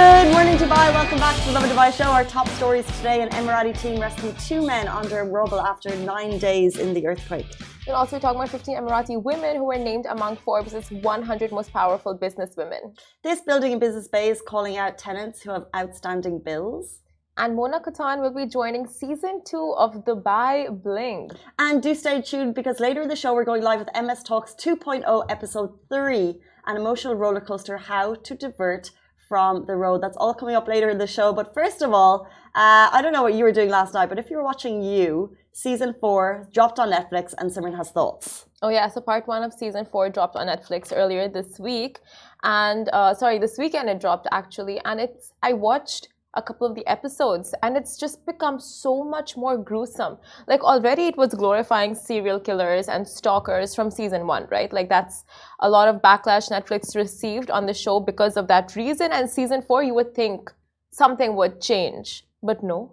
[0.00, 0.86] Good morning, Dubai.
[0.94, 2.08] Welcome back to the Lovin Dubai show.
[2.18, 6.78] Our top stories today: An Emirati team rescued two men under rubble after nine days
[6.78, 7.50] in the earthquake.
[7.86, 11.70] We'll also be talking about 15 Emirati women who were named among Forbes' 100 most
[11.74, 12.82] powerful businesswomen.
[13.22, 17.00] This building and business bay is calling out tenants who have outstanding bills.
[17.36, 21.28] And Mona Kattan will be joining season two of Dubai Bling.
[21.58, 24.54] And do stay tuned because later in the show we're going live with MS Talks
[24.54, 28.92] 2.0 episode 3, an emotional roller coaster how to divert
[29.30, 29.98] from the road.
[30.02, 31.28] That's all coming up later in the show.
[31.40, 32.14] But first of all,
[32.62, 34.82] uh, I don't know what you were doing last night, but if you were watching
[34.82, 35.08] You,
[35.52, 36.22] season four
[36.56, 38.46] dropped on Netflix and Simran has thoughts.
[38.60, 38.88] Oh, yeah.
[38.88, 42.00] So part one of season four dropped on Netflix earlier this week.
[42.42, 44.80] And uh, sorry, this weekend it dropped actually.
[44.84, 49.36] And it's, I watched a couple of the episodes and it's just become so much
[49.36, 50.16] more gruesome.
[50.46, 54.72] Like already it was glorifying serial killers and stalkers from season 1 right?
[54.72, 55.24] Like that's
[55.58, 59.62] a lot of backlash netflix received on the show because of that reason and season
[59.62, 60.52] 4 you would think
[60.90, 62.92] something would change but no.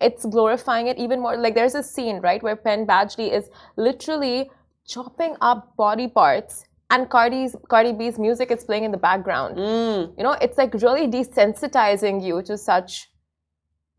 [0.00, 1.36] It's glorifying it even more.
[1.36, 4.50] Like there's a scene right where penn badgley is literally
[4.86, 9.56] chopping up body parts and Cardi's Cardi B's music is playing in the background.
[9.56, 10.16] Mm.
[10.16, 13.10] You know, it's like really desensitizing you to such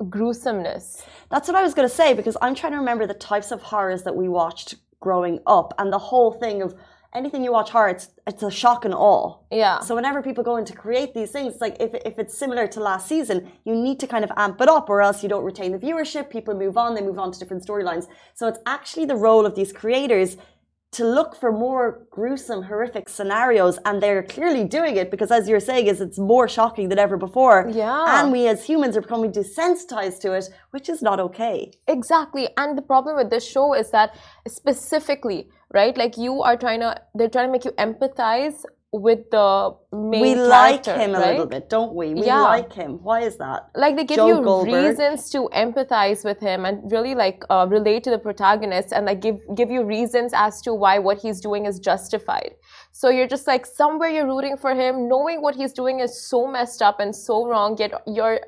[0.09, 1.03] gruesomeness.
[1.31, 3.61] That's what I was going to say because I'm trying to remember the types of
[3.61, 6.75] horrors that we watched growing up and the whole thing of
[7.15, 9.37] anything you watch horror, it's, it's a shock and awe.
[9.49, 9.79] Yeah.
[9.79, 12.67] So whenever people go in to create these things, it's like if, if it's similar
[12.67, 15.45] to last season, you need to kind of amp it up or else you don't
[15.45, 16.29] retain the viewership.
[16.29, 18.07] People move on, they move on to different storylines.
[18.33, 20.35] So it's actually the role of these creators
[20.95, 25.59] to look for more gruesome, horrific scenarios, and they're clearly doing it because, as you're
[25.59, 27.69] saying, is it's more shocking than ever before.
[27.69, 28.21] Yeah.
[28.21, 31.73] And we as humans are becoming desensitized to it, which is not okay.
[31.87, 32.47] Exactly.
[32.55, 34.15] And the problem with this show is that
[34.47, 35.95] specifically, right?
[35.97, 38.63] Like you are trying to, they're trying to make you empathize
[39.01, 41.27] with the main we like him right?
[41.27, 42.13] a little bit, don't we?
[42.13, 42.41] We Yeah.
[42.41, 42.99] like him.
[43.03, 43.69] Why is that?
[43.75, 44.73] like they give Joe you Goldberg.
[44.73, 49.19] reasons to empathize with him and really like uh, relate to the protagonist and like
[49.21, 52.51] give give you reasons as to why what he's doing is justified
[52.91, 56.47] so you're just like somewhere you're rooting for him knowing what he's doing is so
[56.47, 58.39] messed up and so wrong yet you're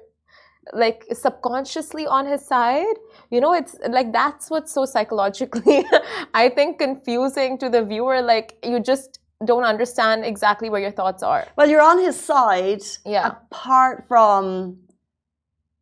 [0.74, 2.96] like subconsciously on his side
[3.32, 5.86] you know it's like that's what's so psychologically
[6.34, 11.22] i think confusing to the viewer like you just don't understand exactly where your thoughts
[11.24, 12.82] are Well, you're on his side.
[13.06, 13.28] Yeah.
[13.28, 14.78] Apart from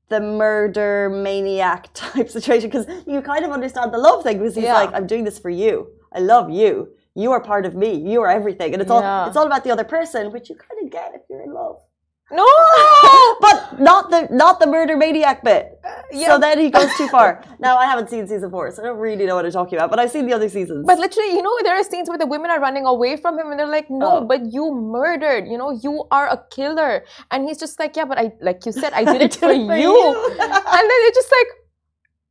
[0.10, 4.66] the murder maniac type situation, because you kind of understand the love thing because he's
[4.66, 4.74] Yeah.
[4.74, 5.88] like, "I'm doing this for you.
[6.14, 6.90] I love you.
[7.16, 7.94] You are part of me.
[7.96, 10.80] You are everything." And it's all it's all about the other person, which you kind
[10.86, 11.78] of get if you're in love.
[12.32, 12.46] No
[13.42, 15.80] but not the not the murder maniac bit.
[15.84, 16.28] Uh, yeah.
[16.28, 17.44] So then he goes too far.
[17.60, 19.90] now I haven't seen season four, so I don't really know what I'm talking about.
[19.92, 20.86] But I've seen the other seasons.
[20.88, 23.52] But literally, you know, there are scenes where the women are running away from him
[23.52, 24.26] and they're like, no, Oh.
[24.26, 27.04] but you murdered, you know, you are a killer.
[27.32, 29.54] And he's just like, yeah, but I, like you said, I did it for for
[29.54, 29.76] you.
[29.78, 30.30] you.
[30.40, 30.50] and
[30.90, 31.48] then they're just like,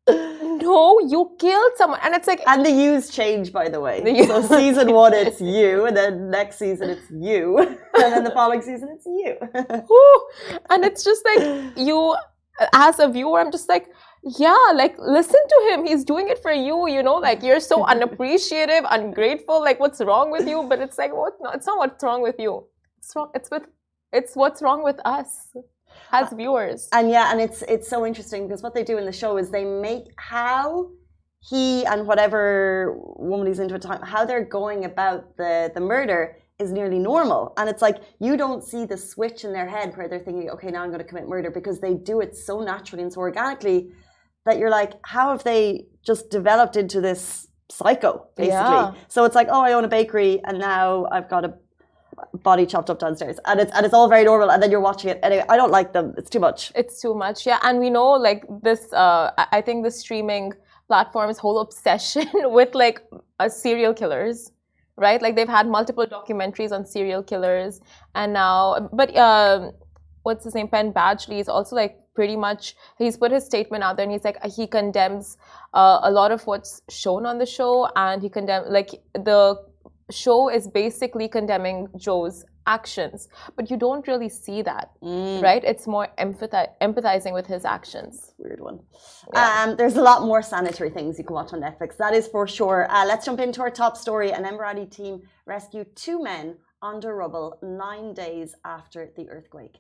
[0.09, 2.01] no, you killed someone.
[2.03, 4.01] And it's like, And the U's change, by the way.
[4.03, 7.79] The so season one, it's you, and then next season, it's you, and
[8.13, 9.37] then the following season, it's you.
[10.71, 12.17] and it's just like, you,
[12.73, 13.89] as a viewer, I'm just like,
[14.39, 15.85] yeah, like listen to him.
[15.85, 19.61] He's doing it for you, you know, like you're so unappreciative, ungrateful.
[19.61, 20.63] Like, what's wrong with you?
[20.69, 21.35] But it's like, what?
[21.41, 22.67] No, it's not what's wrong with you.
[22.99, 23.31] It's wrong.
[23.35, 23.67] It's with,
[24.13, 25.49] it's what's wrong with us
[26.13, 26.89] as viewers.
[26.93, 29.51] and yeah, and it's it's so interesting because what they do in the show is
[29.51, 30.91] they make how
[31.41, 35.81] he and whatever woman he's into at the time, how they're going about the the
[35.81, 37.53] murder is nearly normal.
[37.57, 40.71] And it's like you don't see the switch in their head where they're thinking, okay,
[40.71, 43.91] now I'm going to commit murder because they do it so naturally and so organically
[44.47, 48.55] that you're like, how have they just developed into this psycho, basically?
[48.55, 48.93] Yeah.
[49.09, 51.55] So it's like, oh, I own a bakery and now I've got a
[52.43, 53.39] body chopped up downstairs.
[53.47, 54.51] And it's and it's all very normal.
[54.51, 55.21] And then you're watching it.
[55.23, 56.15] Anyway, I don't like them.
[56.17, 56.73] It's too much.
[56.75, 57.59] It's too much, yeah.
[57.63, 58.93] And we know like this.
[58.93, 60.53] Uh, I think the streaming
[60.89, 63.03] platform's whole obsession with like
[63.39, 64.53] uh, serial killers,
[64.97, 65.21] right?
[65.23, 67.81] Like they've had multiple documentaries on serial killers,
[68.15, 69.73] and now, but um,
[70.23, 70.69] what's his name?
[70.69, 72.77] Penn Badgley is also like pretty much.
[72.99, 75.37] He's put his statement out there, and he's like he condemns
[75.73, 79.57] uh, a lot of what's shown on the show, and he condemn like the
[80.11, 84.91] show is basically condemning Joe's actions, but you don't really see that
[85.43, 85.63] right?
[85.65, 88.33] It's more empathize, empathizing with his actions.
[88.39, 88.81] Weird one.
[89.33, 89.65] Yeah.
[89.65, 91.97] Um, there's a lot more sanitary things you can watch on Netflix.
[91.97, 92.91] That is for sure.
[92.91, 94.33] Uh, let's jump into our top story.
[94.33, 99.77] An Emirati team rescued two men under rubble nine days after the earthquake.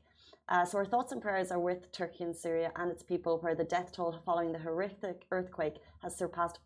[0.48, 3.54] Uh, so our thoughts and prayers are with Turkey and Syria and its people, where
[3.54, 6.58] the death toll following the horrific earthquake has surpassed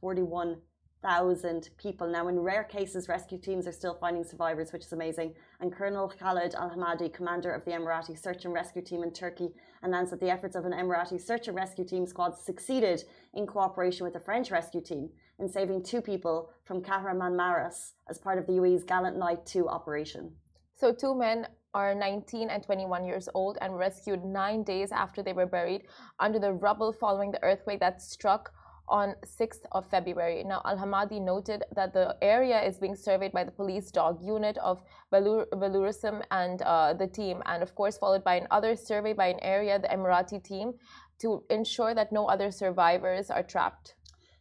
[1.02, 2.06] thousand people.
[2.06, 5.34] Now, in rare cases, rescue teams are still finding survivors, which is amazing.
[5.60, 9.50] And Colonel Khalid Al Hamadi, commander of the Emirati Search and Rescue Team in Turkey,
[9.82, 13.04] announced that the efforts of an Emirati search and rescue team squad succeeded
[13.34, 18.38] in cooperation with the French rescue team in saving two people from Kahramanmaras as part
[18.38, 20.32] of the UAE's Gallant Knight 2 operation.
[20.74, 25.32] So, two men are 19 and 21 years old and rescued nine days after they
[25.32, 25.82] were buried
[26.18, 28.52] under the rubble following the earthquake that struck
[28.88, 30.44] on 6th of February.
[30.44, 34.58] Now, Al Hamadi noted that the area is being surveyed by the police dog unit
[34.58, 34.82] of
[35.12, 39.78] Balurism and uh, the team, and of course, followed by another survey by an area,
[39.78, 40.74] the Emirati team,
[41.20, 43.94] to ensure that no other survivors are trapped.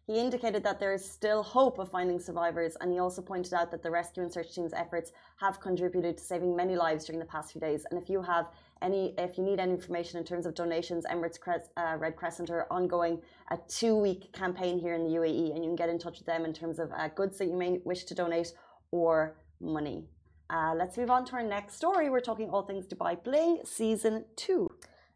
[0.08, 3.72] He indicated that there is still hope of finding survivors, and he also pointed out
[3.72, 7.26] that the rescue and search team's efforts have contributed to saving many lives during the
[7.26, 7.86] past few days.
[7.92, 8.50] And if you have
[8.82, 12.50] any, if you need any information in terms of donations, Emirates Cres- uh, Red Crescent
[12.50, 13.22] are ongoing
[13.52, 16.46] a two-week campaign here in the UAE, and you can get in touch with them
[16.46, 18.54] in terms of uh, goods that you may wish to donate
[18.92, 20.06] or money.
[20.50, 22.10] Uh, let's move on to our next story.
[22.10, 24.70] We're talking all things Dubai Bling, season two.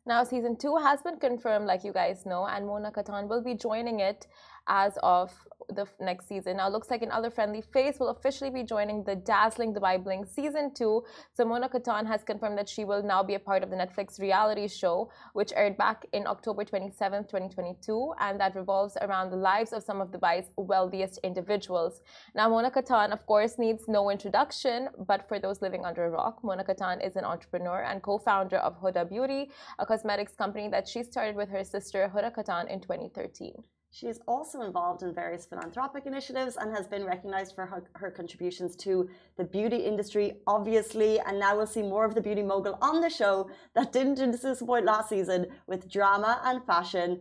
[0.06, 3.54] Now, season two has been confirmed, like you guys know, and Mona Kattan will be
[3.54, 4.28] joining it
[4.68, 5.32] as of
[5.70, 6.58] the next season.
[6.58, 10.74] Now, looks like another friendly face will officially be joining the dazzling Dubai Bling season
[10.74, 11.04] two.
[11.38, 14.68] Simona Kattan has confirmed that she will now be a part of the Netflix reality
[14.68, 19.84] show, which aired back in October 27, 2022, and that revolves around the lives of
[19.84, 22.02] some of Dubai's wealthiest individuals.
[22.36, 26.44] Now, Mona Kattan, of course, needs no introduction, but for those living under a rock,
[26.44, 30.88] Mona Kattan is an entrepreneur and co founder of Huda Beauty, a cosmetics company that
[30.88, 33.64] she started with her sister Huda Kattan in 2013.
[33.94, 38.10] She is also involved in various philanthropic initiatives and has been recognized for her, her,
[38.10, 41.20] contributions to the beauty industry, obviously.
[41.20, 44.86] And now we'll see more of the beauty mogul on the show that didn't disappoint
[44.86, 47.20] last season with drama and fashion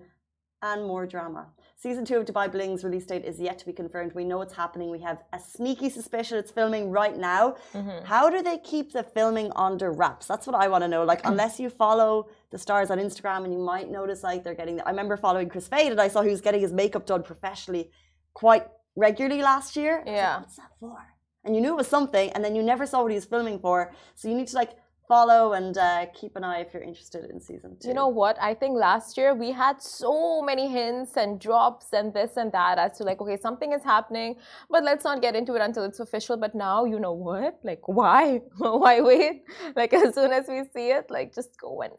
[0.63, 1.47] and more drama.
[1.77, 4.13] Season two of Dubai Bling's release date is yet to be confirmed.
[4.15, 4.91] We know it's happening.
[4.91, 7.57] We have a sneaky suspicion it's filming right now.
[7.73, 8.05] Mm-hmm.
[8.05, 10.27] How do they keep the filming under wraps?
[10.27, 11.05] That's what I want to know.
[11.05, 14.81] Like, unless you follow the stars on Instagram and you might notice like they're getting.
[14.83, 17.91] I remember following Kris Fade and I saw he was getting his makeup done professionally
[18.35, 18.67] quite
[18.97, 20.03] regularly last year.
[20.07, 20.35] Yeah.
[20.35, 20.99] Like, What's that for?
[21.45, 23.59] And you knew it was something, and then you never saw what he was filming
[23.61, 23.95] for.
[24.15, 24.73] So you need to like
[25.11, 27.89] follow and uh, keep an eye if you're interested in season two.
[27.89, 28.37] You know what?
[28.51, 32.79] I think last year we had so many hints and drops and this and that
[32.79, 34.37] as to like, okay, something is happening,
[34.75, 36.37] but let's not get into it until it's official.
[36.37, 37.59] But now, you know what?
[37.65, 38.41] Like, why?
[38.59, 39.43] why wait?
[39.75, 41.95] Like, as soon as we see it, like, just go and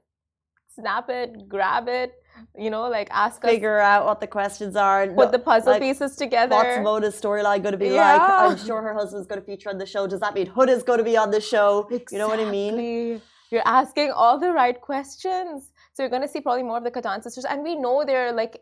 [0.75, 2.13] snap it, grab it,
[2.57, 5.81] you know, like ask figure us, out what the questions are, put the puzzle like,
[5.81, 6.56] pieces together.
[6.56, 8.18] What's Mona's storyline going to be yeah.
[8.18, 8.21] like?
[8.51, 10.07] I'm sure her husband's going to feature on the show.
[10.07, 11.88] Does that mean Hood Huda's going to be on the show?
[11.89, 12.18] Exactly.
[12.18, 13.21] You know what I mean?
[13.51, 15.71] You're asking all the right questions.
[15.94, 18.31] So you're going to see probably more of the Kattan sisters, and we know they're
[18.31, 18.62] like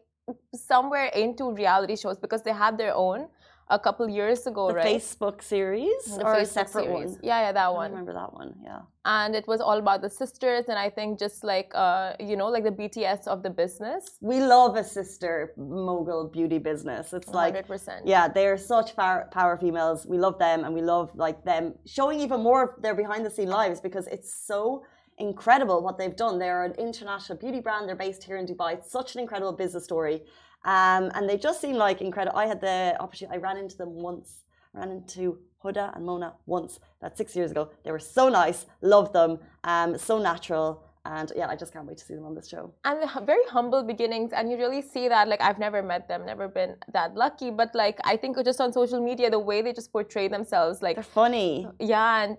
[0.54, 3.28] somewhere into reality shows because they have their own
[3.70, 4.86] a couple years ago, the right?
[4.86, 7.12] Facebook series the or Facebook a separate series.
[7.12, 7.20] one?
[7.22, 7.92] Yeah, yeah, that I one.
[7.92, 8.56] remember that one.
[8.64, 8.82] Yeah.
[9.06, 12.48] And it was all about the sisters, and I think just like uh, you know,
[12.48, 14.18] like the BTS of the business.
[14.22, 17.14] We love a sister mogul beauty business.
[17.14, 18.02] It's like 100%.
[18.06, 20.06] yeah, they're such power, power females.
[20.06, 23.30] We love them, and we love like them showing even more of their behind the
[23.30, 24.84] scene lives because it's so
[25.20, 26.40] incredible what they've done.
[26.40, 27.88] They're an international beauty brand.
[27.88, 28.74] They're based here in Dubai.
[28.76, 30.24] It's such an incredible business story.
[30.66, 32.38] Um, and they just seem like incredible.
[32.38, 34.44] I had the opportunity, I ran into them once,
[34.76, 37.70] I ran into Huda and Mona once, that's six years ago.
[37.84, 40.84] They were so nice, loved them, um, so natural.
[41.06, 42.74] And yeah, I just can't wait to see them on this show.
[42.84, 45.28] And very humble beginnings, and you really see that.
[45.30, 48.74] Like, I've never met them, never been that lucky, but like, I think just on
[48.74, 51.68] social media, the way they just portray themselves, like, they're funny.
[51.80, 52.38] Yeah, and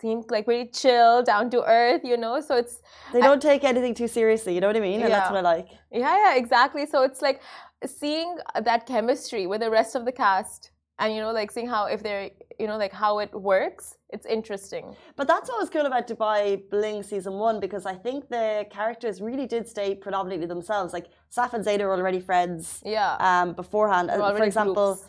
[0.00, 2.40] seem like very chill, down to earth, you know.
[2.40, 2.82] So it's
[3.12, 4.54] they don't I, take anything too seriously.
[4.54, 5.00] You know what I mean?
[5.00, 5.18] And yeah.
[5.18, 5.68] that's what I like.
[5.90, 6.86] Yeah, yeah, exactly.
[6.86, 7.40] So it's like
[7.86, 8.36] seeing
[8.68, 12.02] that chemistry with the rest of the cast, and you know, like seeing how if
[12.02, 13.96] they're, you know, like how it works.
[14.10, 14.94] It's interesting.
[15.16, 19.20] But that's what was cool about Dubai Bling season one because I think the characters
[19.22, 20.92] really did stay predominantly themselves.
[20.92, 22.82] Like Saf and zayda are already friends.
[22.84, 23.16] Yeah.
[23.20, 24.94] Um, beforehand, and for example.
[24.94, 25.08] Groups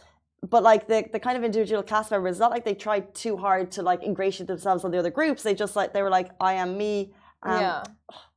[0.50, 3.38] but like the, the kind of individual cast members, it's not like they tried too
[3.38, 5.42] hard to like ingratiate themselves on the other groups.
[5.44, 7.14] They just like they were like, I am me.
[7.44, 7.84] Um, yeah.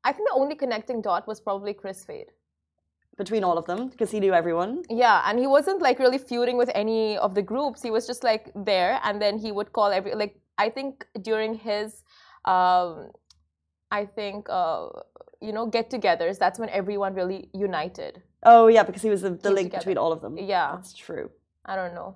[0.05, 2.31] I think the only connecting dot was probably Kris Fade.
[3.17, 4.83] Between all of them, because he knew everyone.
[4.91, 7.83] Yeah, and he wasn't like really feuding with any of the groups.
[7.83, 11.55] He was just like there, and then he would call every like I think during
[11.55, 12.03] his,
[12.45, 13.11] um,
[13.91, 14.89] I think uh,
[15.41, 16.39] you know get-togethers.
[16.39, 18.23] That's when everyone really united.
[18.43, 19.81] Oh yeah, because he was the, the link together.
[19.81, 20.37] between all of them.
[20.39, 21.31] Yeah, that's true.
[21.65, 22.15] I don't know.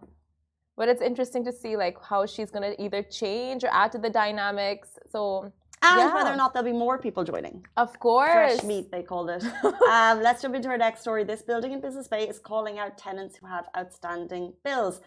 [0.77, 4.11] But it's interesting to see like how she's gonna either change or add to the
[4.11, 4.99] dynamics.
[5.11, 6.15] So and Yeah.
[6.15, 7.67] whether or not there'll be more people joining.
[7.77, 8.33] Of course.
[8.33, 9.43] Fresh meat, they called it.
[9.91, 11.25] um, let's jump into our next story.
[11.25, 15.01] This building in Business Bay is calling out tenants who have outstanding bills.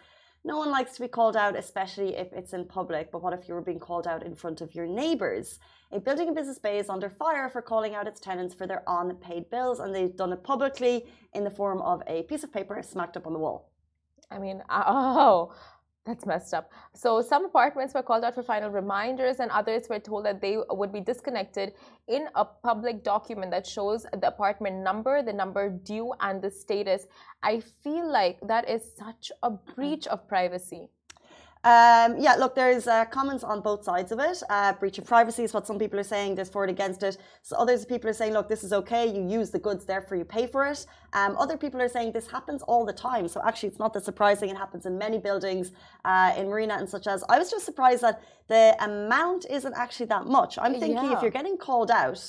[0.46, 3.10] No one likes to be called out, especially if it's in public.
[3.10, 5.58] But what if you were being called out in front of your neighbours?
[5.90, 8.82] A building in Business Bay is under fire for calling out its tenants for their
[8.86, 12.82] unpaid bills, and they've done it publicly in the form of a piece of paper
[12.82, 13.70] smacked up on the wall.
[14.30, 15.54] I mean, oh,
[16.06, 16.70] that's messed up.
[16.94, 20.58] So some apartments were called out for final reminders, and others were told that they
[20.70, 21.72] would be disconnected
[22.08, 27.06] in a public document that shows the apartment number, the number due, and the status.
[27.42, 29.72] I feel like that is such a mm-hmm.
[29.74, 30.88] breach of privacy.
[31.64, 34.42] Um, yeah, look, there's uh, comments on both sides of it.
[34.50, 36.34] Uh, breach of privacy is what some people are saying.
[36.34, 37.16] There's for and against it.
[37.40, 39.06] So others people are saying, look, this is okay.
[39.06, 40.84] You use the goods, therefore you pay for it.
[41.14, 43.28] Um, other people are saying this happens all the time.
[43.28, 44.50] So actually, it's not that surprising.
[44.50, 45.72] It happens in many buildings,
[46.04, 47.24] uh, in Marina and such as.
[47.30, 50.58] I was just surprised that the amount isn't actually that much.
[50.58, 51.16] I'm thinking Yeah.
[51.16, 52.22] if you're getting called out,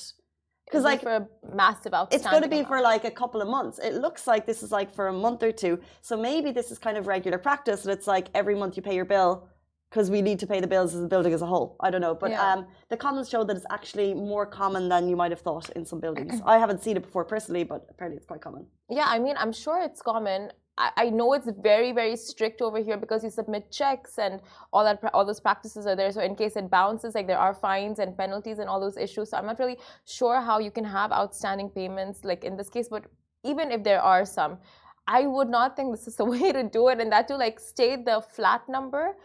[0.66, 2.24] because like for a massive outstanding.
[2.26, 3.78] it's going to be for like a couple of months.
[3.78, 5.78] It looks like this is like for a month or two.
[6.02, 8.94] So maybe this is kind of regular practice, and it's like every month you pay
[8.94, 9.48] your bill
[9.90, 11.76] because we need to pay the bills as a building as a whole.
[11.80, 12.52] I don't know, but Yeah.
[12.52, 15.86] um, the comments show that it's actually more common than you might have thought in
[15.86, 16.40] some buildings.
[16.44, 18.66] I haven't seen it before personally, but apparently it's quite common.
[18.90, 20.50] Yeah, I mean, I'm sure it's common.
[20.78, 24.42] I, know it's very, very strict over here because you submit checks and
[24.74, 26.12] all that, all those practices are there.
[26.12, 29.30] So in case it bounces, like there are fines and penalties and all those issues.
[29.30, 32.88] So I'm not really sure how you can have outstanding payments, like in this case.
[32.90, 33.04] But
[33.42, 34.58] even if there are some,
[35.06, 37.00] I would not think this is the way to do it.
[37.00, 39.16] And that to like state the flat number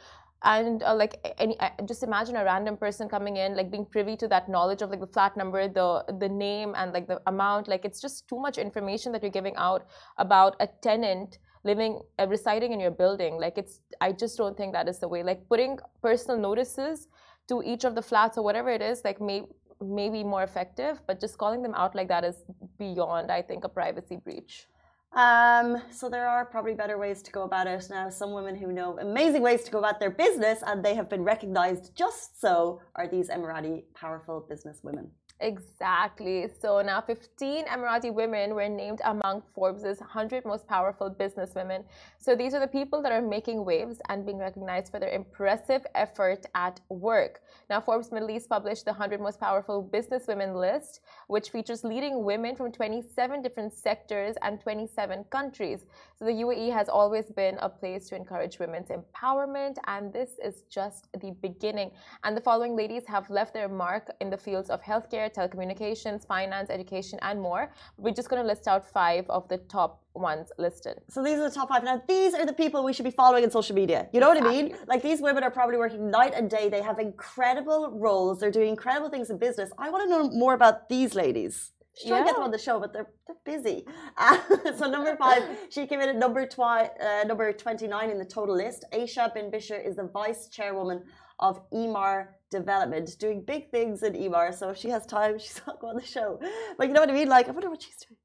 [0.43, 4.15] and uh, like any uh, just imagine a random person coming in like being privy
[4.17, 7.67] to that knowledge of like the flat number the the name and like the amount.
[7.67, 9.85] Like it's just too much information that you're giving out
[10.17, 13.37] about a tenant living uh, residing in your building.
[13.37, 15.21] Like it's i just don't think that is the way.
[15.23, 17.07] Like putting personal notices
[17.47, 19.43] to each of the flats or whatever it is like may
[19.81, 22.43] maybe more effective but just calling them out like that is
[22.77, 24.67] beyond i think a privacy breach
[25.13, 28.09] Um, so there are probably better ways to go about it now.
[28.09, 31.23] Some women who know amazing ways to go about their business, and they have been
[31.23, 35.11] recognized just so, are these Emirati powerful business women.
[35.41, 36.47] Exactly.
[36.61, 41.83] So now 15 Emirati women were named among Forbes' 100 most powerful businesswomen.
[42.19, 45.83] So these are the people that are making waves and being recognized for their impressive
[45.95, 47.41] effort at work.
[47.71, 52.55] Now, Forbes Middle East published the 100 most powerful businesswomen list, which features leading women
[52.55, 55.85] from 27 different sectors and 27 countries.
[56.19, 60.61] So the UAE has always been a place to encourage women's empowerment, and this is
[60.69, 61.89] just the beginning.
[62.23, 66.69] And the following ladies have left their mark in the fields of healthcare, telecommunications, finance,
[66.69, 67.73] education, and more.
[67.97, 70.99] We're just going to list out five of the top ones listed.
[71.09, 71.83] So these are the top five.
[71.83, 74.07] Now, these are the people we should be following on social media.
[74.13, 74.75] You know what I mean?
[74.87, 76.69] Like these women are probably working night and day.
[76.69, 78.39] They have incredible roles.
[78.39, 79.71] They're doing incredible things in business.
[79.77, 81.71] I want to know more about these ladies.
[81.97, 83.85] Should try to get them on the show, but they're they're busy.
[84.17, 84.37] Uh,
[84.77, 88.25] so number five, she came in at number twi- uh, number twenty nine in the
[88.25, 88.85] total list.
[88.93, 91.03] Aisha bin Bishr is the vice chairwoman
[91.39, 94.53] of Emaar Development, doing big things in Emaar.
[94.53, 96.39] So if she has time, she's not going on the show.
[96.77, 97.29] But you know what I mean?
[97.29, 98.17] Like I wonder what she's doing.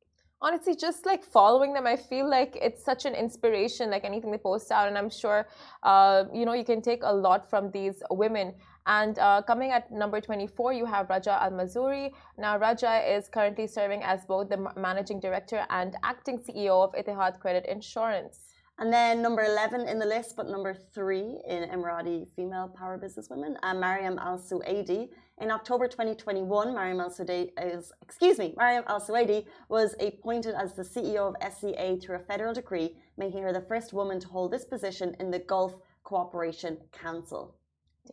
[0.42, 4.38] honestly just like following them i feel like it's such an inspiration like anything they
[4.38, 5.48] post out and i'm sure
[5.82, 8.52] uh, you know you can take a lot from these women
[8.86, 13.66] and uh, coming at number 24 you have raja al mazrouei now raja is currently
[13.66, 18.45] serving as both the managing director and acting ceo of Etihad credit insurance
[18.78, 23.56] And then number 11 in the list, but number three in Emirati female power businesswomen,
[23.62, 25.08] uh, Mariam Al Suwaidi.
[25.38, 30.74] In October 2021, Mariam Al Suwaidi is, excuse me, Mariam Al Suwaidi was appointed as
[30.74, 34.52] the CEO of SCA through a federal decree, making her the first woman to hold
[34.52, 37.54] this position in the Gulf Cooperation Council.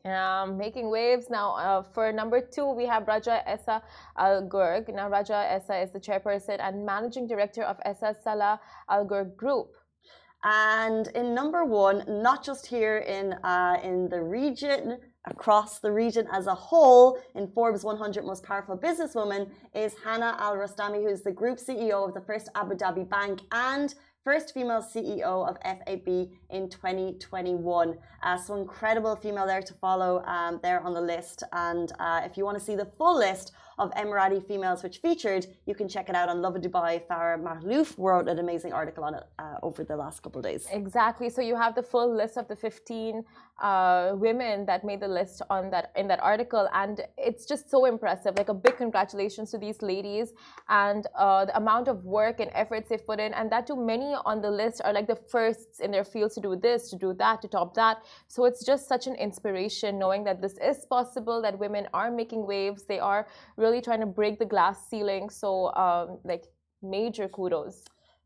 [0.05, 1.55] Um, making waves now.
[1.55, 3.83] Uh, for number two, we have Raja Essa
[4.17, 4.87] Al Gurg.
[4.93, 9.75] Now, Raja Essa is the chairperson and managing director of Essa Salah Al Gurg Group.
[10.43, 16.27] And in number one, not just here in uh, in the region, across the region
[16.31, 21.31] as a whole, in Forbes 100 most powerful businesswomen, is Hana Al Rostamani, who's the
[21.31, 26.69] group CEO of the first Abu Dhabi bank and first female CEO of FAB in
[26.69, 27.97] 2021.
[28.21, 31.43] Uh, so incredible female there to follow um, there on the list.
[31.51, 35.47] And uh, if you want to see the full list of Emirati females, which featured.
[35.65, 37.01] You can check it out on Lovin Dubai.
[37.07, 40.67] Farah Mahlouf wrote an amazing article on it uh, over the last couple of days.
[40.71, 41.29] Exactly.
[41.29, 43.23] So you have the full list of the 15
[43.61, 47.85] uh, women that made the list on that in that article, and it's just so
[47.85, 48.35] impressive.
[48.37, 50.33] Like a big congratulations to these ladies
[50.69, 54.15] and uh, the amount of work and efforts they've put in, and that too many
[54.25, 57.13] on the list are like the firsts in their fields to do this, to do
[57.13, 58.03] that, to top that.
[58.27, 62.45] So it's just such an inspiration knowing that this is possible, that women are making
[62.47, 65.29] waves, they are really trying to break the glass ceiling.
[65.29, 66.45] So um, like
[66.81, 67.83] major kudos.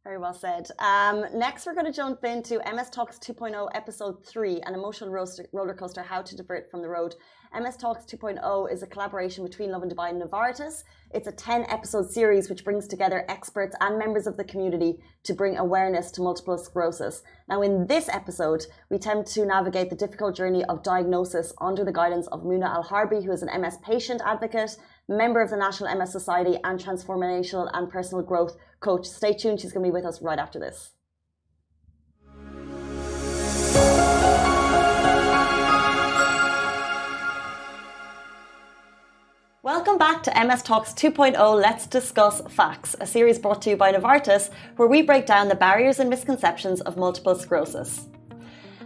[0.07, 0.69] Very well said.
[0.79, 5.09] Um, next, we're going to jump into MS Talks 2.0, Episode 3, an emotional
[5.51, 7.15] roller coaster, How to Divert from the Road.
[7.53, 10.85] MS Talks 2.0 is a collaboration between Lovin Dubai and Novartis.
[11.11, 15.33] It's a 10 episode series which brings together experts and members of the community to
[15.33, 17.21] bring awareness to multiple sclerosis.
[17.49, 21.91] Now, in this episode, we attempt to navigate the difficult journey of diagnosis under the
[21.91, 24.77] guidance of Muna Al Harbi, who is an MS patient advocate,
[25.15, 29.05] member of the National MS Society, and transformational and personal growth coach.
[29.05, 30.91] Stay tuned, she's going to be with us right after this.
[39.63, 43.91] Welcome back to MS Talks 2.0 Let's Discuss Facts, a series brought to you by
[43.91, 48.07] Novartis, where we break down the barriers and misconceptions of multiple sclerosis.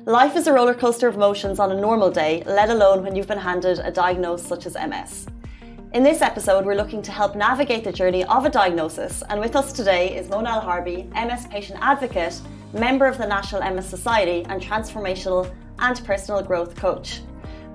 [0.05, 3.27] Life is a roller coaster of emotions on a normal day, let alone when you've
[3.27, 5.27] been handed a diagnosis such as MS.
[5.93, 9.57] In this episode, we're looking to help navigate the journey of a diagnosis, and with
[9.57, 12.39] us today is Mona Al Harbi, MS patient advocate,
[12.71, 17.19] member of the National MS Society, and transformational and personal growth coach.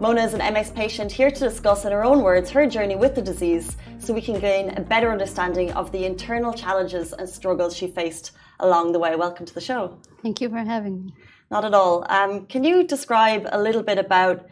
[0.00, 3.14] Mona is an MS patient here to discuss, in her own words, her journey with
[3.14, 7.76] the disease so we can gain a better understanding of the internal challenges and struggles
[7.76, 9.14] she faced along the way.
[9.14, 9.98] Welcome to the show.
[10.22, 11.14] Thank you for having me.
[11.50, 12.06] Not at all.
[12.08, 14.48] Um, can you describe a little bit about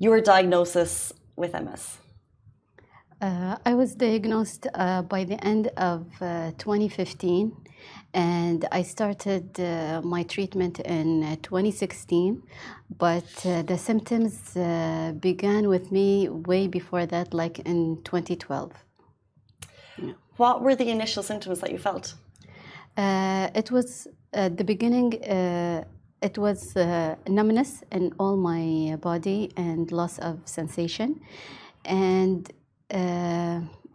[0.00, 1.98] your diagnosis with MS?
[3.20, 7.56] Uh, I was diagnosed uh, by the end of uh, 2015
[8.12, 12.42] and I started uh, my treatment in uh, 2016.
[12.98, 18.72] But uh, the symptoms uh, began with me way before that, like in 2012.
[19.98, 20.12] Yeah.
[20.36, 22.14] What were the initial symptoms that you felt?
[22.96, 25.22] Uh, it was at the beginning.
[25.22, 25.84] Uh,
[26.22, 26.74] it was
[27.28, 31.20] numbness in all my body and loss of sensation,
[31.84, 32.50] and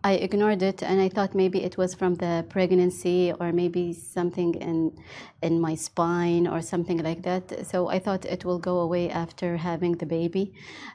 [0.03, 4.55] I ignored it and I thought maybe it was from the pregnancy or maybe something
[4.55, 4.97] in
[5.43, 7.67] in my spine or something like that.
[7.67, 10.53] So I thought it will go away after having the baby.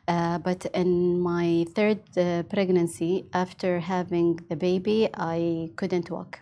[0.08, 6.40] Uh, but in my third uh, pregnancy, after having the baby, I couldn't walk.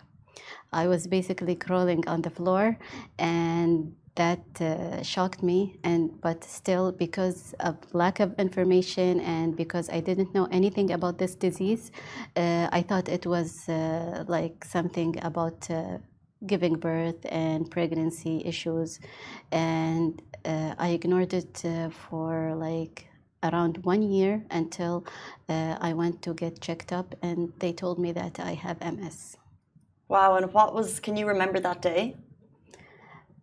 [0.73, 2.77] I was basically crawling on the floor
[3.19, 9.89] and that uh, shocked me and but still because of lack of information and because
[9.89, 11.91] i didn't know anything about this disease
[12.37, 15.97] uh, i thought it was uh, like something about uh,
[16.45, 18.99] giving birth and pregnancy issues.
[19.51, 23.07] And uh, i ignored it uh, for like
[23.43, 25.05] around one year until
[25.49, 29.37] i went to get checked up and they told me that i have ms
[30.07, 32.15] wow and what was can you remember that day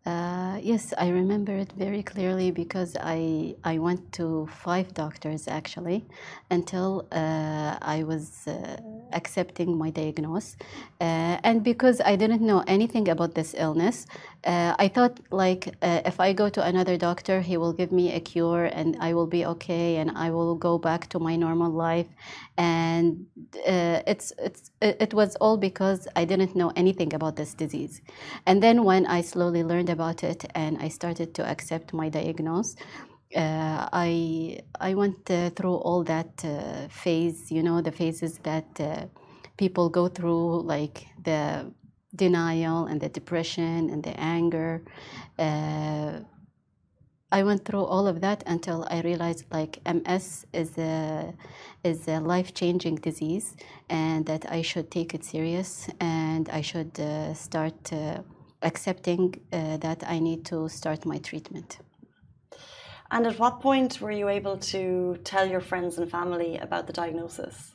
[0.05, 6.05] uh, yes, I remember it very clearly because I I went to five doctors actually
[6.51, 8.79] until uh, I was uh,
[9.13, 10.57] accepting my diagnosis,
[11.01, 14.07] uh, and because I didn't know anything about this illness,
[14.45, 18.21] uh, I thought like if I go to another doctor, he will give me a
[18.21, 22.09] cure and I will be okay and I will go back to my normal life,
[22.59, 23.27] and
[23.67, 28.01] it's it's it was all because I didn't know anything about this disease,
[28.47, 32.77] and then when I slowly learned about it and I started to accept my diagnosis.
[33.35, 38.79] Uh, I I went uh, through all that uh, phase, you know, the phases that
[38.79, 39.07] uh,
[39.57, 41.73] people go through, like the
[42.15, 44.83] denial and the depression and the anger.
[47.33, 51.33] Uh, I went through all of that until I realized like MS is a
[51.85, 53.57] is a life changing disease
[53.89, 57.93] and that I should take it serious and I should uh, start
[58.63, 61.79] accepting uh, that I need to start my treatment.
[63.11, 66.93] And at what point were you able to tell your friends and family about the
[66.93, 67.75] diagnosis?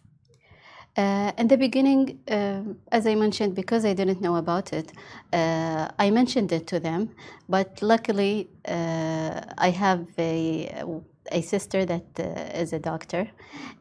[0.98, 4.92] Uh, in the beginning, uh, as I mentioned, because I didn't know about it,
[5.32, 7.12] uh, I mentioned it to them.
[7.48, 10.84] But luckily, uh, I have a
[11.32, 13.30] a sister that uh, is a doctor,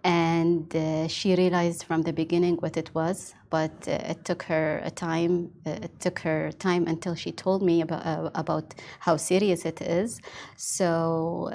[0.05, 3.35] and uh, she realized from the beginning what it was.
[3.51, 5.53] But it took her a time.
[5.65, 10.21] It took her time until she told me about about how serious it is.
[10.57, 11.51] So.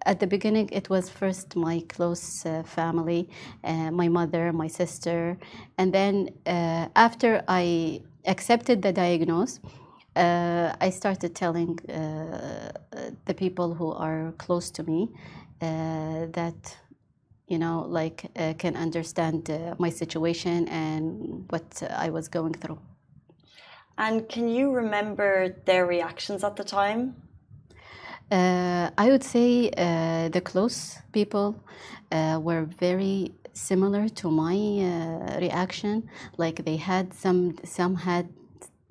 [0.00, 3.28] Uh, at the beginning, it was first my close uh, family,
[3.64, 5.38] uh, my mother, my sister,
[5.78, 9.60] and then uh, after I accepted the diagnosis,
[10.16, 12.72] uh, I started telling uh,
[13.24, 15.08] the people who are close to me
[15.62, 16.76] uh, that
[17.46, 22.78] you know, like can understand my situation and what I was going through.
[23.98, 27.16] And can you remember their reactions at the time?
[28.30, 31.64] Uh, I would say uh, the close people
[32.12, 36.08] uh, were very similar to my uh, reaction.
[36.36, 38.28] Like they had some, some had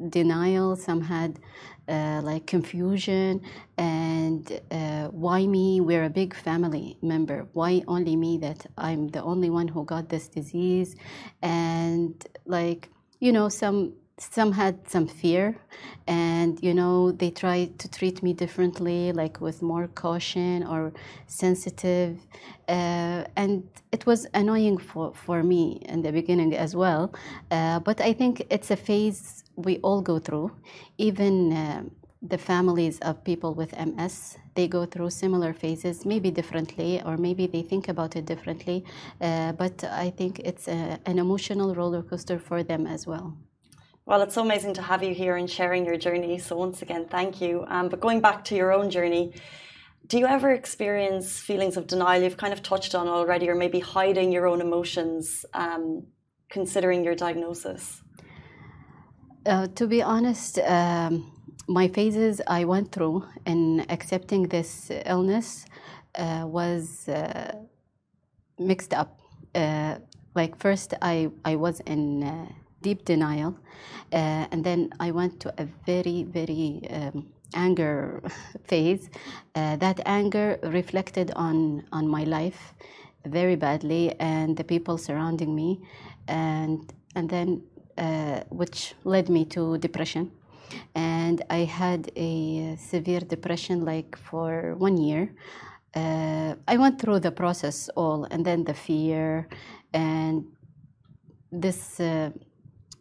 [0.10, 1.40] denial, some had
[1.88, 3.42] uh, like confusion,
[3.78, 5.82] and uh, why me?
[5.82, 7.48] We're a big family member.
[7.54, 8.38] Why only me?
[8.38, 10.96] That I'm the only one who got this disease,
[11.42, 12.14] and
[12.46, 15.56] like you know some some had some fear
[16.08, 20.92] and you know they tried to treat me differently like with more caution or
[21.28, 22.18] sensitive
[22.68, 27.14] uh, and it was annoying for, for me in the beginning as well
[27.52, 30.50] uh, but i think it's a phase we all go through.
[30.98, 31.84] Even uh,
[32.22, 37.48] the families of people with ms they go through similar phases maybe differently or maybe
[37.48, 38.84] they think about it differently
[39.22, 43.38] uh, but i think it's a, an emotional roller coaster for them as well
[44.06, 46.40] well, it's so amazing to have you here and sharing your journey.
[46.40, 47.66] So, once again, thank you.
[47.68, 49.34] Um, but going back to your own journey,
[50.08, 53.80] do you ever experience feelings of denial you've kind of touched on already, or maybe
[53.80, 56.08] hiding your own emotions um,
[56.50, 58.02] considering your diagnosis?
[59.46, 61.32] Uh, to be honest, um,
[61.68, 65.66] my phases I went through in accepting this illness
[66.16, 67.54] uh, was uh,
[68.58, 69.20] mixed up.
[69.54, 70.00] Uh,
[70.36, 72.48] like, first, I, I was in uh,
[72.82, 73.56] deep denial.
[74.12, 78.22] Uh, and then I went to a very, very um, anger
[78.64, 79.10] phase.
[79.56, 82.74] Uh, that anger reflected on, on my life
[83.26, 85.82] very badly and the people surrounding me,
[86.28, 87.62] and, and then
[87.98, 90.32] uh, which led me to depression.
[90.96, 95.34] And I had a severe depression like for one year.
[95.96, 99.48] Uh, I went through the process all, and then the fear
[99.92, 100.46] and
[101.52, 102.30] this uh,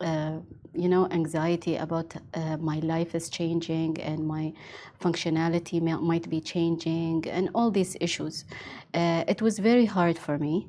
[0.00, 0.38] uh,
[0.74, 4.52] you know anxiety about uh, my life is changing and my
[5.02, 8.44] functionality may, might be changing and all these issues
[8.94, 10.68] uh, it was very hard for me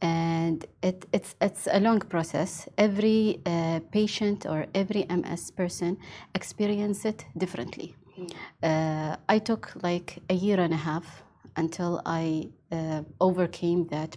[0.00, 5.98] and it, it's it's a long process every uh, patient or every ms person
[6.36, 9.18] experience it differently mm.
[9.28, 11.24] i took like a year and a half
[11.56, 14.16] until i uh, overcame that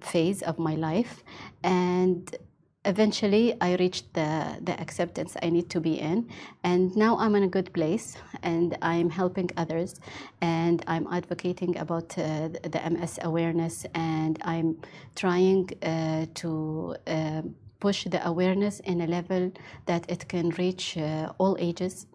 [0.00, 1.22] phase of my life
[1.62, 2.36] and
[2.84, 6.28] eventually I reached the, the acceptance I need to be in.
[6.64, 10.00] And now I'm in a good place and I'm helping others
[10.40, 14.78] and I'm advocating about uh, the MS awareness and I'm
[15.14, 17.42] trying uh, to uh,
[17.80, 19.52] push the awareness in a level
[19.86, 22.06] that it can reach uh, all ages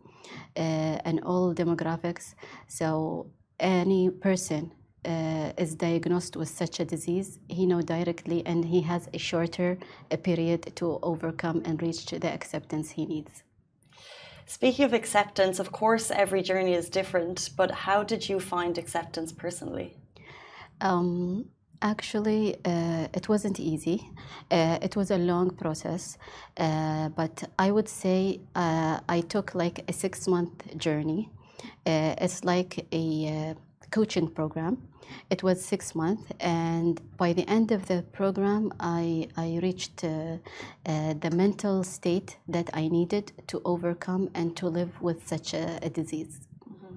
[0.57, 0.59] uh,
[1.05, 2.33] and all demographics.
[2.67, 3.27] So
[3.59, 4.71] any person
[5.05, 9.77] uh, is diagnosed with such a disease, he know directly and he has a shorter
[10.11, 13.43] a period to overcome and reach the acceptance he needs.
[14.47, 19.31] Speaking of acceptance, of course, every journey is different, but how did you find acceptance
[19.31, 19.97] personally?
[20.81, 21.45] Um,
[21.81, 24.07] actually, uh, it wasn't easy.
[24.51, 26.17] Uh, it was a long process,
[26.57, 31.31] uh, but I would say uh, I took like a six month journey.
[31.85, 33.55] Uh, it's like a
[33.97, 34.75] coaching program
[35.29, 40.37] it was six months, and by the end of the program, I, I reached uh,
[40.85, 45.79] uh, the mental state that I needed to overcome and to live with such a,
[45.81, 46.41] a disease.
[46.69, 46.95] Mm-hmm.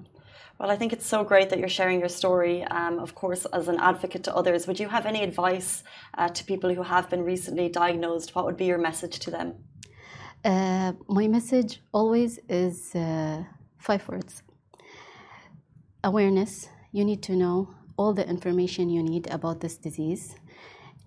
[0.57, 2.63] Well, I think it's so great that you're sharing your story.
[2.63, 5.83] Um, of course, as an advocate to others, would you have any advice
[6.17, 8.35] uh, to people who have been recently diagnosed?
[8.35, 9.53] What would be your message to them?
[10.43, 13.43] Uh, my message always is uh,
[13.77, 14.43] five words
[16.01, 16.69] awareness.
[16.91, 20.35] You need to know all the information you need about this disease.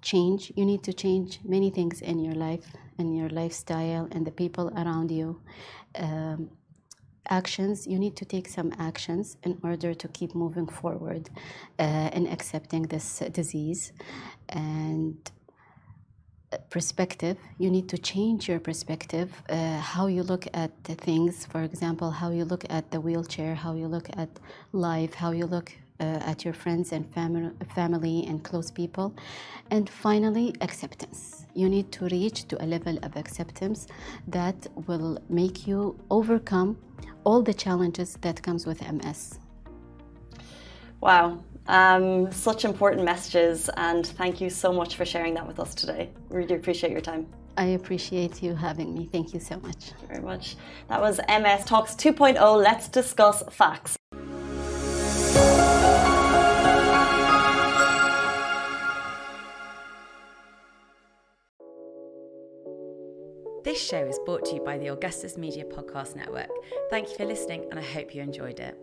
[0.03, 2.66] Change, you need to change many things in your life,
[2.99, 5.40] in your lifestyle, and the people around you.
[5.95, 6.51] Um,
[7.31, 11.31] actions, you need to take some actions in order to keep moving forward
[11.79, 13.92] uh, in accepting this disease.
[14.49, 15.16] And
[16.71, 22.11] perspective you need to change your perspective uh, how you look at things for example
[22.11, 24.29] how you look at the wheelchair how you look at
[24.73, 29.15] life how you look uh, at your friends and family, family and close people.
[29.71, 31.47] And finally, acceptance.
[31.55, 33.87] You need to reach to a level of acceptance
[34.27, 36.77] that will make you overcome
[37.25, 39.38] all the challenges that comes with MS.
[41.01, 41.45] Wow.
[41.68, 46.11] Um, such important messages, and thank you so much for sharing that with us today.
[46.29, 47.27] We really appreciate your time.
[47.57, 49.09] I appreciate you having me.
[49.12, 49.77] Thank you so much.
[49.77, 50.57] Thank you very much.
[50.88, 52.62] That was MS Talks 2.0.
[52.62, 53.96] Let's discuss facts.
[63.64, 66.51] This show is brought to you by the Augustus Media Podcast Network.
[66.90, 68.77] Thank you for listening, and I hope you enjoyed it.